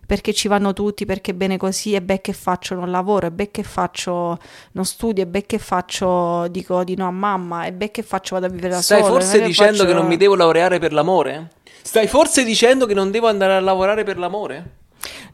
[0.07, 3.51] Perché ci vanno tutti, perché bene così, e beh che faccio non lavoro, e beh
[3.51, 4.38] che faccio
[4.75, 8.37] non studio, e beh che faccio dico di no a mamma, e beh che faccio
[8.37, 9.21] vado a vivere da Stai sola.
[9.21, 9.88] Stai forse dicendo faccio...
[9.88, 11.51] che non mi devo laureare per l'amore?
[11.83, 14.83] Stai forse dicendo che non devo andare a lavorare per l'amore?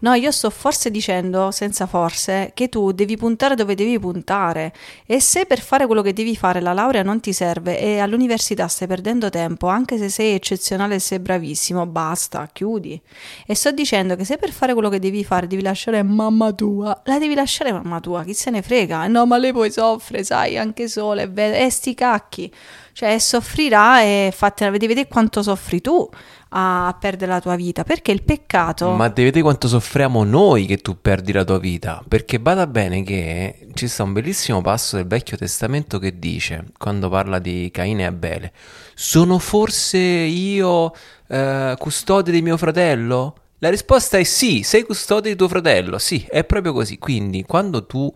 [0.01, 4.73] No, io sto forse dicendo, senza forse, che tu devi puntare dove devi puntare
[5.07, 8.67] e se per fare quello che devi fare la laurea non ti serve e all'università
[8.69, 13.01] stai perdendo tempo, anche se sei eccezionale e sei bravissimo, basta, chiudi.
[13.47, 17.03] E sto dicendo che se per fare quello che devi fare devi lasciare mamma tua,
[17.05, 19.07] la devi lasciare mamma tua, chi se ne frega?
[19.07, 22.53] No, ma lei poi soffre, sai, anche sola, e, ve- e sti cacchi.
[22.93, 26.09] Cioè, soffrirà e fatela vedere quanto soffri tu
[26.53, 28.91] a perdere la tua vita, perché il peccato...
[28.91, 33.69] Ma devi quanto soffriamo noi che tu perdi la tua vita, perché bada bene che
[33.75, 38.07] ci sta un bellissimo passo del Vecchio Testamento che dice, quando parla di Caine e
[38.07, 38.53] Abele,
[38.95, 40.93] sono forse io
[41.29, 43.35] eh, custode di mio fratello?
[43.59, 46.99] La risposta è sì, sei custode di tuo fratello, sì, è proprio così.
[46.99, 48.11] Quindi quando tu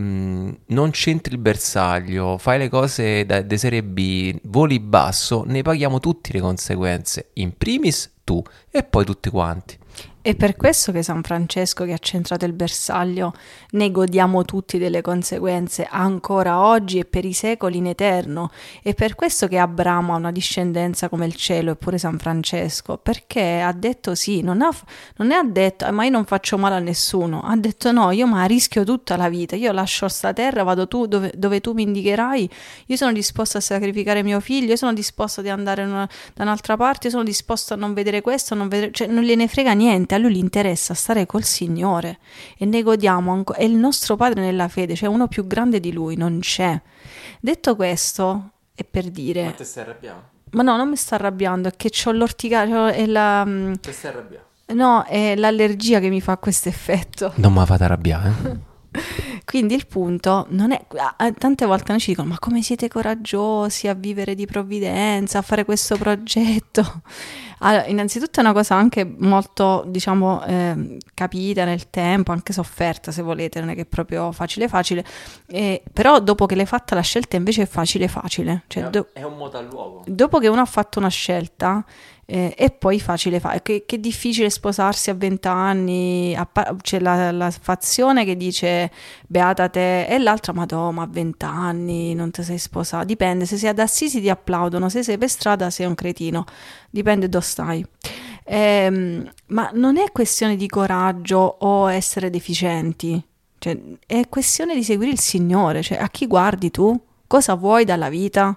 [0.00, 5.60] Mm, non c'entri il bersaglio, fai le cose da, da serie B, voli basso, ne
[5.62, 7.30] paghiamo tutti le conseguenze.
[7.34, 9.78] In primis tu e poi tutti quanti.
[10.24, 13.32] È per questo che San Francesco, che ha centrato il bersaglio,
[13.70, 18.52] ne godiamo tutti delle conseguenze ancora oggi e per i secoli in eterno.
[18.84, 23.62] È per questo che Abramo ha una discendenza come il cielo, eppure San Francesco, perché
[23.62, 24.70] ha detto sì, non, ha,
[25.16, 28.28] non ne ha detto, ma io non faccio male a nessuno, ha detto no, io
[28.28, 31.82] ma rischio tutta la vita, io lascio sta terra, vado tu dove, dove tu mi
[31.82, 32.48] indicherai,
[32.86, 36.76] io sono disposto a sacrificare mio figlio, io sono disposto ad andare una, da un'altra
[36.76, 40.10] parte, io sono disposto a non vedere questo, non vedere, cioè non gliene frega niente
[40.14, 42.18] a lui gli interessa stare col Signore
[42.56, 43.58] e ne godiamo ancora.
[43.58, 46.80] È il nostro Padre nella fede, cioè uno più grande di lui, non c'è.
[47.40, 49.44] Detto questo, è per dire...
[49.44, 50.22] Ma te stai arrabbiando?
[50.52, 53.44] Ma no, non mi sto arrabbiando, è che ho l'orticaria e la...
[53.44, 54.46] Mm, te stai arrabbiando?
[54.74, 57.32] No, è l'allergia che mi fa questo effetto.
[57.36, 58.70] Non mi ha fatto arrabbiare, eh?
[59.44, 60.86] Quindi il punto non è.
[61.38, 65.64] Tante volte noi ci dicono: Ma come siete coraggiosi a vivere di provvidenza, a fare
[65.64, 67.02] questo progetto?
[67.64, 73.22] Allora, innanzitutto è una cosa anche molto, diciamo, eh, capita nel tempo, anche sofferta se
[73.22, 75.04] volete, non è che è proprio facile facile,
[75.46, 78.64] eh, però dopo che l'hai fatta la scelta invece è facile facile.
[78.66, 80.02] Cioè, do- è un moto all'uovo.
[80.06, 81.84] Dopo che uno ha fatto una scelta,
[82.32, 83.60] eh, e poi facile fare.
[83.60, 86.34] Che, che difficile sposarsi a 20 anni.
[86.80, 88.90] C'è la, la, fazione che dice
[89.26, 93.04] beata te, e l'altra, ma ma a 20 anni non ti sei sposato.
[93.04, 96.46] Dipende, se sei ad Assisi ti applaudono, se sei per strada sei un cretino.
[96.88, 97.84] Dipende dove stai.
[98.44, 103.22] Eh, ma non è questione di coraggio o essere deficienti.
[103.58, 105.82] Cioè, è questione di seguire il Signore.
[105.82, 106.98] Cioè, a chi guardi tu?
[107.26, 108.56] Cosa vuoi dalla vita?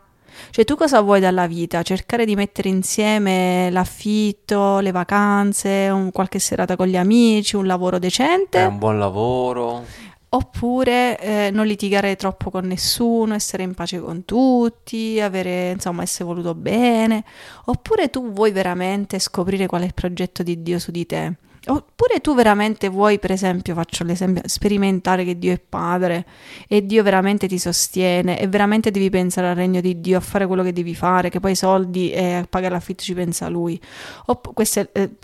[0.50, 1.82] Cioè, tu cosa vuoi dalla vita?
[1.84, 8.00] Cercare di mettere insieme l'affitto, le vacanze, un, qualche serata con gli amici, un lavoro
[8.00, 8.60] decente?
[8.60, 9.84] È un buon lavoro.
[10.30, 16.26] oppure eh, non litigare troppo con nessuno, essere in pace con tutti, avere, insomma, essere
[16.26, 17.24] voluto bene,
[17.66, 21.34] oppure tu vuoi veramente scoprire qual è il progetto di Dio su di te.
[21.68, 26.26] Oppure tu veramente vuoi, per esempio, faccio l'esempio, sperimentare che Dio è padre
[26.68, 30.46] e Dio veramente ti sostiene e veramente devi pensare al regno di Dio, a fare
[30.46, 33.80] quello che devi fare, che poi i soldi e a pagare l'affitto ci pensa Lui.
[34.28, 35.18] Opp- questo, è, eh,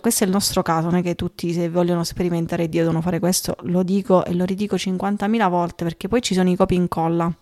[0.00, 3.20] questo è il nostro caso, non è che tutti se vogliono sperimentare Dio devono fare
[3.20, 6.88] questo, lo dico e lo ridico 50.000 volte perché poi ci sono i copi in
[6.88, 7.32] colla.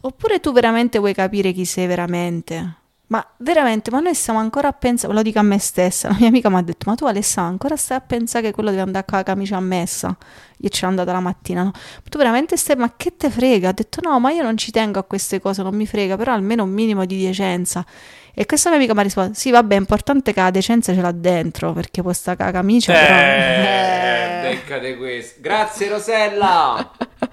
[0.00, 2.81] Oppure tu veramente vuoi capire chi sei veramente
[3.12, 6.28] ma veramente, ma noi stiamo ancora a pensare, lo dico a me stessa, la mia
[6.28, 9.04] amica mi ha detto, ma tu Alessandra ancora stai a pensare che quello deve andare
[9.06, 10.16] con la camicia a messa?
[10.56, 11.72] Io ce l'ho andata la mattina, no?
[12.08, 13.68] Tu veramente stai, ma che te frega?
[13.68, 16.32] Ha detto, no, ma io non ci tengo a queste cose, non mi frega, però
[16.32, 17.84] almeno un minimo di decenza.
[18.32, 21.02] E questa mia amica mi ha risposto, sì vabbè, è importante che la decenza ce
[21.02, 24.86] l'ha dentro, perché può stare con la camicia, eh, però...
[24.86, 25.38] Eh, questo.
[25.42, 26.92] Grazie Rosella!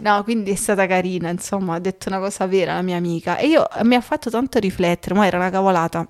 [0.00, 3.46] No, quindi è stata carina, insomma, ha detto una cosa vera la mia amica e
[3.46, 6.06] io mi ha fatto tanto riflettere, ma era una cavolata.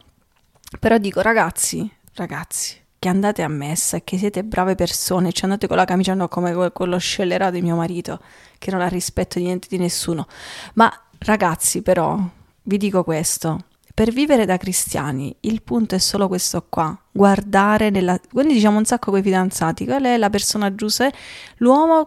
[0.80, 5.66] Però dico, ragazzi, ragazzi, che andate a messa e che siete brave persone, ci andate
[5.66, 8.20] con la camicia no come quello scellerato di mio marito,
[8.58, 10.26] che non ha rispetto di niente di nessuno.
[10.74, 12.18] Ma ragazzi, però,
[12.62, 13.64] vi dico questo,
[13.96, 18.20] per vivere da cristiani il punto è solo questo qua, guardare nella...
[18.30, 21.10] Quindi diciamo un sacco con i fidanzati, qual è la persona giusta?
[21.56, 22.04] L'uomo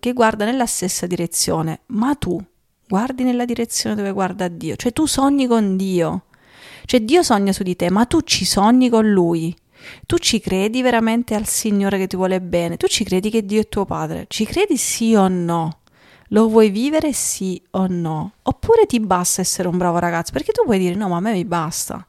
[0.00, 2.44] che guarda nella stessa direzione, ma tu
[2.88, 6.24] guardi nella direzione dove guarda Dio, cioè tu sogni con Dio,
[6.86, 9.56] cioè Dio sogna su di te, ma tu ci sogni con Lui.
[10.06, 12.76] Tu ci credi veramente al Signore che ti vuole bene?
[12.76, 14.24] Tu ci credi che Dio è tuo padre?
[14.26, 15.77] Ci credi sì o no?
[16.28, 18.32] Lo vuoi vivere sì o no?
[18.42, 20.32] Oppure ti basta essere un bravo ragazzo?
[20.32, 22.04] Perché tu puoi dire no, ma a me mi basta.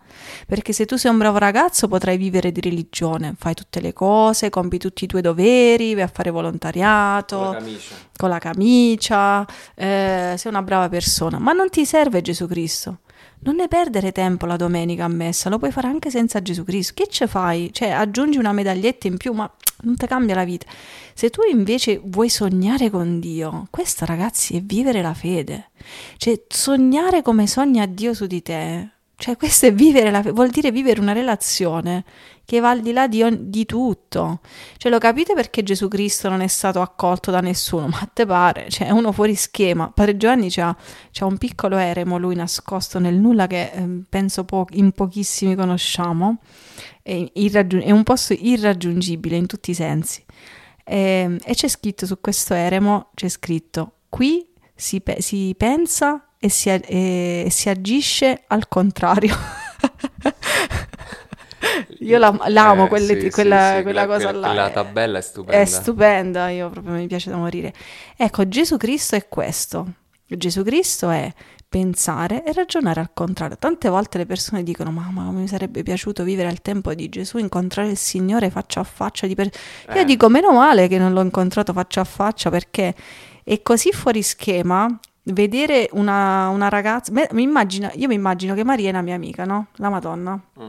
[0.45, 4.49] Perché se tu sei un bravo ragazzo potrai vivere di religione, fai tutte le cose,
[4.49, 9.45] compi tutti i tuoi doveri, vai a fare volontariato, con la camicia, con la camicia
[9.75, 12.99] eh, sei una brava persona, ma non ti serve Gesù Cristo.
[13.41, 16.93] Non ne perdere tempo la domenica a messa, lo puoi fare anche senza Gesù Cristo.
[16.95, 17.69] Che ce fai?
[17.71, 19.49] Cioè, aggiungi una medaglietta in più, ma
[19.81, 20.65] non ti cambia la vita.
[21.13, 25.69] Se tu invece vuoi sognare con Dio, questo ragazzi è vivere la fede.
[26.17, 30.49] Cioè, sognare come sogna Dio su di te, cioè questo è vivere la fede, vuol
[30.49, 32.03] dire vivere una relazione
[32.49, 34.39] che va al di là di, di, tutto.
[34.77, 37.85] Cioè, lo capite perché Gesù Cristo non è stato accolto da nessuno?
[37.89, 38.71] Ma te pare?
[38.71, 39.91] Cioè, è uno fuori schema.
[39.91, 40.75] Padre Giovanni c'ha,
[41.11, 46.39] c'ha un piccolo eremo, lui nascosto nel nulla, che eh, penso po- in pochissimi conosciamo.
[47.03, 50.25] È, irraggiung- è, un posto irraggiungibile in tutti i sensi.
[50.83, 56.29] E, ehm, e c'è scritto su questo eremo, c'è scritto, qui si, pe- si pensa
[56.39, 59.35] e si, e si agisce al contrario.
[61.99, 64.53] Io la, l'amo, eh, quelle, sì, quella, sì, sì, quella, cosa quella, là.
[64.53, 65.61] La tabella è stupenda.
[65.61, 67.73] È stupenda, io proprio mi piace da morire.
[68.15, 69.93] Ecco, Gesù Cristo è questo.
[70.25, 71.33] Gesù Cristo è
[71.67, 73.57] pensare e ragionare al contrario.
[73.57, 77.89] Tante volte le persone dicono: Mamma, mi sarebbe piaciuto vivere al tempo di Gesù, incontrare
[77.89, 79.27] il Signore faccia a faccia.
[79.27, 79.47] Di per...
[79.87, 79.97] eh.
[79.97, 82.95] Io dico: Meno male che non l'ho incontrato faccia a faccia perché
[83.43, 87.11] è così fuori schema vedere una, una ragazza.
[87.31, 89.67] Mi immagino, io mi immagino che Maria è una mia amica, no?
[89.75, 90.39] La Madonna.
[90.59, 90.67] Mm.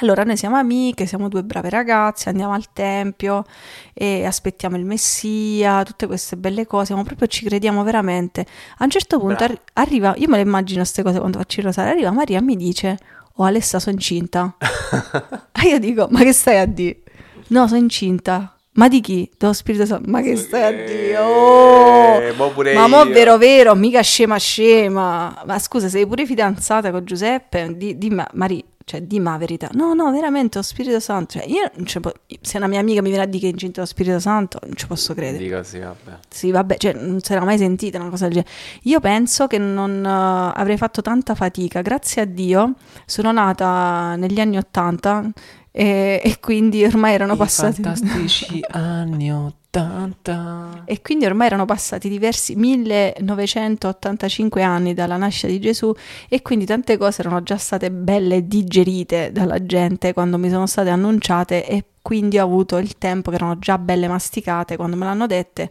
[0.00, 3.44] Allora noi siamo amiche, siamo due brave ragazze, andiamo al tempio
[3.92, 8.46] e aspettiamo il Messia, tutte queste belle cose, ma proprio ci crediamo veramente.
[8.78, 11.66] A un certo punto arri- arriva, io me le immagino queste cose quando faccio il
[11.66, 12.98] rosario, arriva Maria e mi dice,
[13.34, 14.56] oh Alessa sono incinta.
[15.52, 17.00] e io dico, ma che stai a dire?
[17.48, 18.54] No, sono incinta.
[18.72, 19.28] Ma di chi?
[19.36, 20.08] Dello Spirito Santo.
[20.08, 21.18] Ma che stai a dire?
[21.18, 22.72] Oh!
[22.74, 25.42] ma mo' vero vero, mica scema scema.
[25.44, 27.76] Ma scusa, sei pure fidanzata con Giuseppe?
[27.76, 29.68] Di, di ma, Maria, cioè, di ma verità.
[29.72, 31.38] No, no, veramente, lo Spirito Santo.
[31.38, 33.86] Cioè, io po- se una mia amica mi viene a dire che è incinta lo
[33.86, 35.42] Spirito Santo, non ci posso credere.
[35.44, 36.18] Dico sì, vabbè.
[36.28, 38.52] Sì, vabbè, cioè, non si era mai sentita una cosa del genere.
[38.82, 41.82] Io penso che non uh, avrei fatto tanta fatica.
[41.82, 42.74] Grazie a Dio
[43.06, 45.30] sono nata negli anni Ottanta
[45.72, 52.08] e, e, quindi ormai erano I passati fantastici anni 80 e quindi ormai erano passati
[52.08, 55.94] diversi 1985 anni dalla nascita di Gesù
[56.28, 60.90] e quindi tante cose erano già state belle digerite dalla gente quando mi sono state
[60.90, 65.26] annunciate e quindi ho avuto il tempo che erano già belle masticate quando me l'hanno
[65.26, 65.70] dette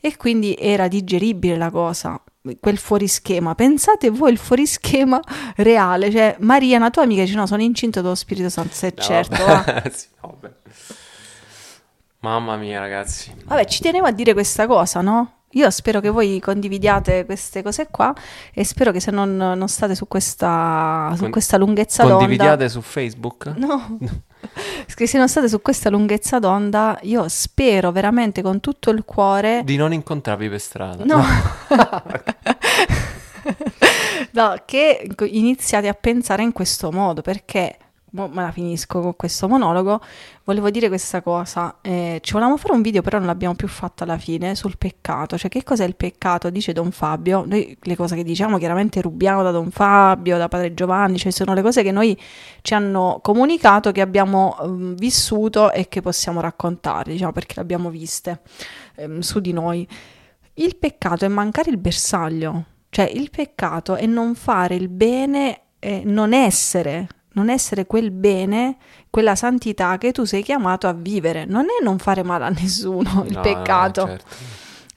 [0.00, 2.20] e quindi era digeribile la cosa
[2.60, 3.54] quel fuorischema.
[3.54, 5.20] Pensate voi il fuorischema
[5.56, 9.02] reale, cioè Maria, una tua amica dice no, sono incinta dello Spirito Santo, se no,
[9.02, 9.44] certo.
[9.44, 9.82] Vabbè.
[9.92, 10.52] sì, vabbè.
[12.20, 13.32] Mamma mia, ragazzi.
[13.44, 15.32] Vabbè, ci tenevo a dire questa cosa, no?
[15.52, 18.14] Io spero che voi condividiate queste cose qua
[18.52, 22.18] e spero che se non, non state su questa, su questa lunghezza d'onda...
[22.18, 23.46] Condividiate su Facebook?
[23.56, 23.98] No,
[25.06, 29.62] se non state su questa lunghezza d'onda, io spero veramente con tutto il cuore...
[29.64, 31.04] Di non incontrarvi per strada.
[31.04, 31.24] No.
[34.30, 37.76] No, che iniziate a pensare in questo modo perché,
[38.10, 40.00] mo me la finisco con questo monologo,
[40.44, 44.04] volevo dire questa cosa, eh, ci volevamo fare un video però non l'abbiamo più fatto
[44.04, 48.16] alla fine sul peccato, cioè che cos'è il peccato, dice Don Fabio, noi le cose
[48.16, 51.92] che diciamo chiaramente rubiamo da Don Fabio, da Padre Giovanni, cioè sono le cose che
[51.92, 52.18] noi
[52.62, 57.90] ci hanno comunicato, che abbiamo ehm, vissuto e che possiamo raccontare, diciamo perché le abbiamo
[57.90, 58.40] viste
[58.96, 59.86] ehm, su di noi.
[60.54, 66.02] Il peccato è mancare il bersaglio, cioè il peccato è non fare il bene, eh,
[66.04, 68.76] non essere, non essere quel bene,
[69.10, 71.44] quella santità che tu sei chiamato a vivere.
[71.44, 74.06] Non è non fare male a nessuno il No, no, peccato.
[74.06, 74.24] certo.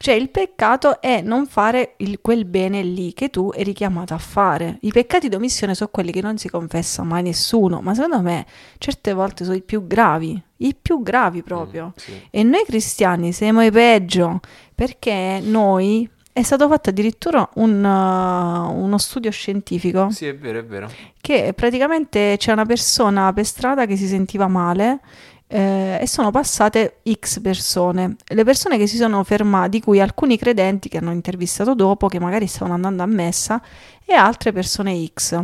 [0.02, 4.17] Cioè il peccato è non fare il- quel bene lì che tu eri chiamato a
[4.17, 4.80] fare.
[4.82, 8.48] I peccati d'omissione sono quelli che non si confessa mai nessuno, ma secondo me
[8.80, 11.88] certe volte sono i più gravi, i più gravi proprio.
[11.88, 12.20] Mm, sì.
[12.32, 14.39] E noi cristiani siamo i peggio
[14.74, 20.65] perché noi è stato fatto addirittura un, uh, uno studio scientifico Sì, è vero, è
[20.65, 20.89] vero.
[21.20, 25.00] che praticamente c'è una persona per strada che si sentiva male
[25.48, 28.15] eh, e sono passate X persone.
[28.26, 32.20] Le persone che si sono fermate, di cui alcuni credenti che hanno intervistato dopo, che
[32.20, 33.62] magari stavano andando a messa,
[34.06, 35.44] e altre persone X.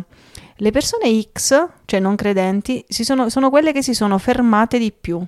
[0.60, 4.94] Le persone X, cioè non credenti, si sono, sono quelle che si sono fermate di
[4.98, 5.22] più.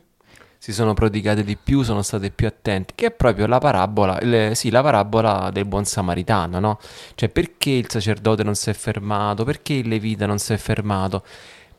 [0.62, 4.56] Si sono prodigate di più, sono state più attenti, che è proprio la parabola, le-
[4.56, 6.80] sì, la parabola del buon samaritano, no?
[7.16, 9.46] Cioè, perché il sacerdote non si è fermato?
[9.46, 11.24] Perché il levita non si è fermato?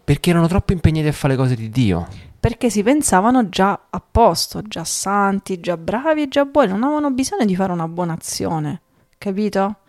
[0.02, 2.08] Perché erano troppo impegnati a fare le cose di Dio.
[2.40, 7.10] perché si pensavano già a posto, già santi, già bravi e già buoni, non avevano
[7.10, 8.80] bisogno di fare una buona azione,
[9.18, 9.80] capito?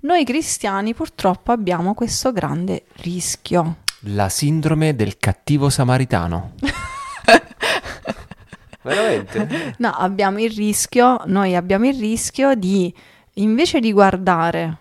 [0.00, 3.76] Noi cristiani purtroppo abbiamo questo grande rischio.
[4.12, 6.54] La sindrome del cattivo samaritano.
[8.82, 9.74] Veramente?
[9.78, 12.92] No, abbiamo il rischio, noi abbiamo il rischio di,
[13.34, 14.78] invece di guardare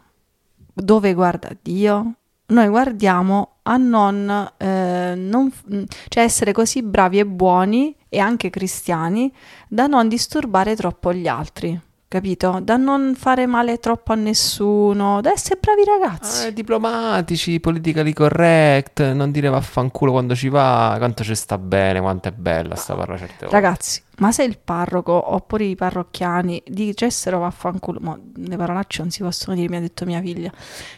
[0.74, 2.14] dove guarda Dio,
[2.48, 8.50] noi guardiamo a non, eh, non f- cioè essere così bravi e buoni e anche
[8.50, 9.34] cristiani
[9.68, 12.60] da non disturbare troppo gli altri, capito?
[12.62, 16.48] Da non fare male troppo a nessuno, da essere bravi ragazzi.
[16.48, 22.30] Ah, diplomatici, politically correct, non dire vaffanculo quando ci va, quanto ci sta bene, quanto
[22.30, 23.56] è bella sta parola certe volte.
[23.56, 29.22] Ragazzi, ma se il parroco oppure i parrocchiani dicessero vaffanculo, ma le parolacce non si
[29.22, 30.52] possono dire, mi ha detto mia figlia,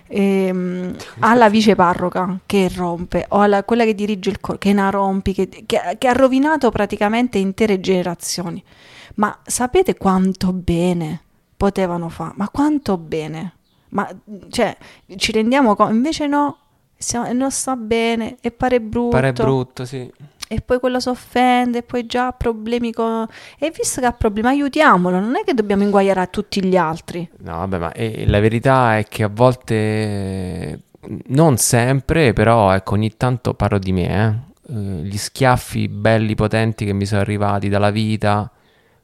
[0.08, 5.34] ehm, alla viceparroca che rompe, o alla quella che dirige il coro, che ne rompi,
[5.34, 8.64] che, che- che ha rovinato praticamente intere generazioni.
[9.20, 11.22] Ma sapete quanto bene
[11.56, 12.34] potevano fare?
[12.38, 13.54] Ma quanto bene?
[13.90, 14.10] Ma
[14.50, 14.76] cioè,
[15.18, 15.94] ci rendiamo conto?
[15.94, 16.58] Invece no,
[16.96, 19.10] siamo- non sta bene e pare brutto.
[19.10, 20.10] Pare brutto, sì.
[20.48, 23.28] E poi quello si offende, e poi già ha problemi con...
[23.60, 27.30] E visto che ha problemi, aiutiamolo, non è che dobbiamo inguaiare a tutti gli altri.
[27.40, 30.84] No, vabbè, ma eh, la verità è che a volte,
[31.28, 34.74] non sempre, però ecco, ogni tanto parlo di me, eh.
[34.74, 38.50] Eh, gli schiaffi belli potenti che mi sono arrivati dalla vita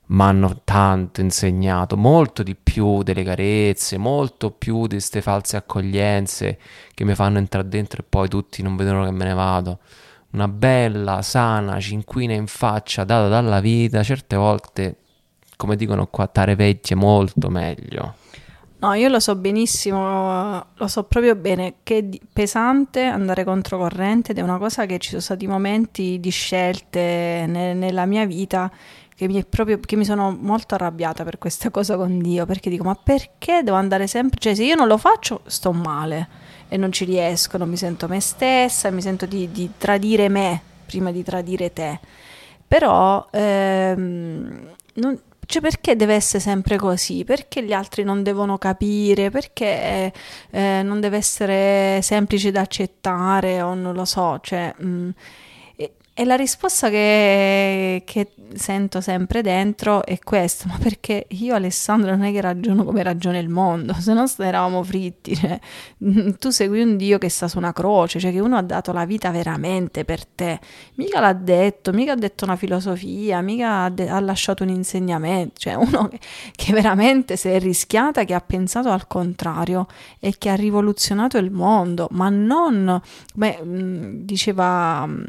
[0.08, 6.60] mi hanno tanto insegnato, molto di più delle carezze, molto più di queste false accoglienze
[6.94, 9.80] che mi fanno entrare dentro e poi tutti non vedono che me ne vado.
[10.32, 14.98] Una bella, sana cinquina in faccia data dalla vita, certe volte,
[15.56, 18.16] come dicono qua, tare vecchie molto meglio.
[18.78, 24.38] No, io lo so benissimo, lo so proprio bene che è pesante andare controcorrente ed
[24.38, 28.70] è una cosa che ci sono stati momenti di scelte ne- nella mia vita
[29.16, 32.84] che mi, proprio, che mi sono molto arrabbiata per questa cosa con Dio, perché dico,
[32.84, 36.28] ma perché devo andare sempre, cioè se io non lo faccio sto male
[36.68, 40.62] e non ci riesco, non mi sento me stessa, mi sento di, di tradire me
[40.86, 42.00] prima di tradire te.
[42.68, 47.24] Però, ehm, non- cioè perché deve essere sempre così?
[47.24, 49.30] Perché gli altri non devono capire?
[49.30, 50.12] Perché
[50.50, 54.74] eh, non deve essere semplice da accettare o non lo so, cioè...
[54.84, 55.10] mm,
[56.18, 62.24] e, la risposta che, che sento sempre dentro è questa, ma perché io Alessandro non
[62.24, 65.60] è che ragiono come ragiona il mondo, se no eravamo fritti, cioè,
[66.06, 68.94] mm, tu segui un Dio che sta su una croce, cioè che uno ha dato
[68.94, 70.58] la vita veramente per te,
[70.94, 75.56] mica l'ha detto, mica ha detto una filosofia, mica ha, de- ha lasciato un insegnamento,
[75.58, 76.20] cioè uno che,
[76.56, 79.88] che veramente si è rischiata, che ha pensato al contrario
[80.22, 83.02] e che ha rivoluzionato il mondo, ma non,
[83.34, 85.24] come mm, diceva mm,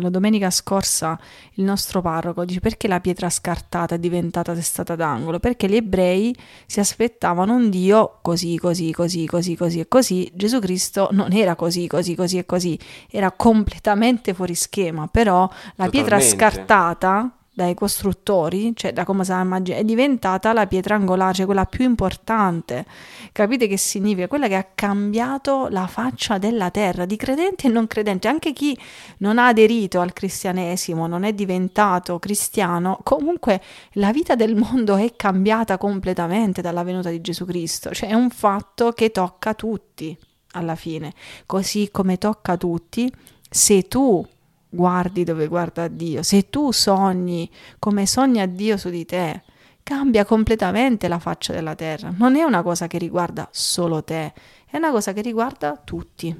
[0.00, 1.18] la domenica domenica scorsa
[1.54, 5.38] il nostro parroco, dice perché la pietra scartata è diventata testata d'angolo?
[5.38, 6.34] Perché gli ebrei
[6.66, 10.30] si aspettavano un Dio così, così, così, così, così e così.
[10.34, 12.78] Gesù Cristo non era così, così, così e così,
[13.10, 15.90] era completamente fuori schema, però la Totalmente.
[15.90, 21.46] pietra scartata dai costruttori, cioè da come si immagina, è diventata la pietra angolare, cioè
[21.46, 22.84] quella più importante.
[23.30, 24.26] Capite che significa?
[24.26, 28.26] Quella che ha cambiato la faccia della terra, di credenti e non credenti.
[28.26, 28.76] Anche chi
[29.18, 35.14] non ha aderito al cristianesimo, non è diventato cristiano, comunque la vita del mondo è
[35.14, 37.90] cambiata completamente dalla venuta di Gesù Cristo.
[37.90, 40.16] Cioè è un fatto che tocca tutti
[40.52, 41.12] alla fine.
[41.46, 43.12] Così come tocca tutti,
[43.48, 44.26] se tu
[44.74, 49.42] guardi dove guarda Dio, se tu sogni come sogna Dio su di te,
[49.82, 52.12] cambia completamente la faccia della terra.
[52.16, 54.32] Non è una cosa che riguarda solo te,
[54.66, 56.36] è una cosa che riguarda tutti.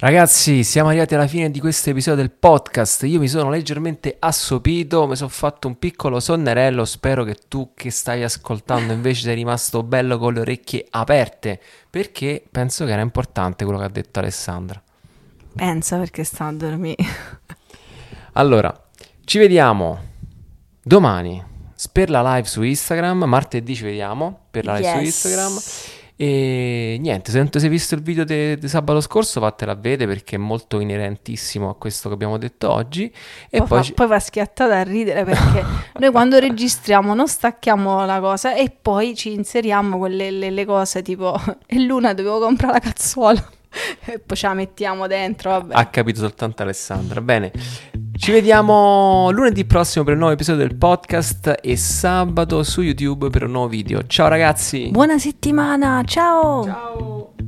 [0.00, 3.02] Ragazzi, siamo arrivati alla fine di questo episodio del podcast.
[3.02, 6.84] Io mi sono leggermente assopito, mi sono fatto un piccolo sonnerello.
[6.84, 12.44] Spero che tu che stai ascoltando invece sei rimasto bello con le orecchie aperte, perché
[12.48, 14.80] penso che era importante quello che ha detto Alessandra.
[15.58, 17.04] Pensa perché sta a dormire.
[18.38, 18.72] Allora,
[19.24, 19.98] ci vediamo
[20.80, 21.44] domani
[21.92, 23.24] per la live su Instagram.
[23.24, 25.04] Martedì ci vediamo per la live su Yes.
[25.06, 25.58] Instagram.
[26.20, 30.06] E niente, se non ti sei visto il video di sabato scorso, vattela a vedere
[30.06, 33.04] perché è molto inerentissimo a questo che abbiamo detto oggi.
[33.50, 35.64] E poi, poi, fa, ci- poi va schiattata a ridere perché
[35.98, 41.02] noi quando registriamo non stacchiamo la cosa e poi ci inseriamo quelle le, le cose
[41.02, 41.36] tipo
[41.66, 43.50] e Luna dovevo comprare la cazzuola
[44.06, 45.74] e poi ce la mettiamo dentro, vabbè.
[45.74, 47.20] ha capito soltanto Alessandra.
[47.20, 47.52] Bene,
[48.16, 53.44] ci vediamo lunedì prossimo per un nuovo episodio del podcast e sabato su YouTube per
[53.44, 54.06] un nuovo video.
[54.06, 54.88] Ciao ragazzi!
[54.90, 56.64] Buona settimana, ciao!
[56.64, 57.47] Ciao!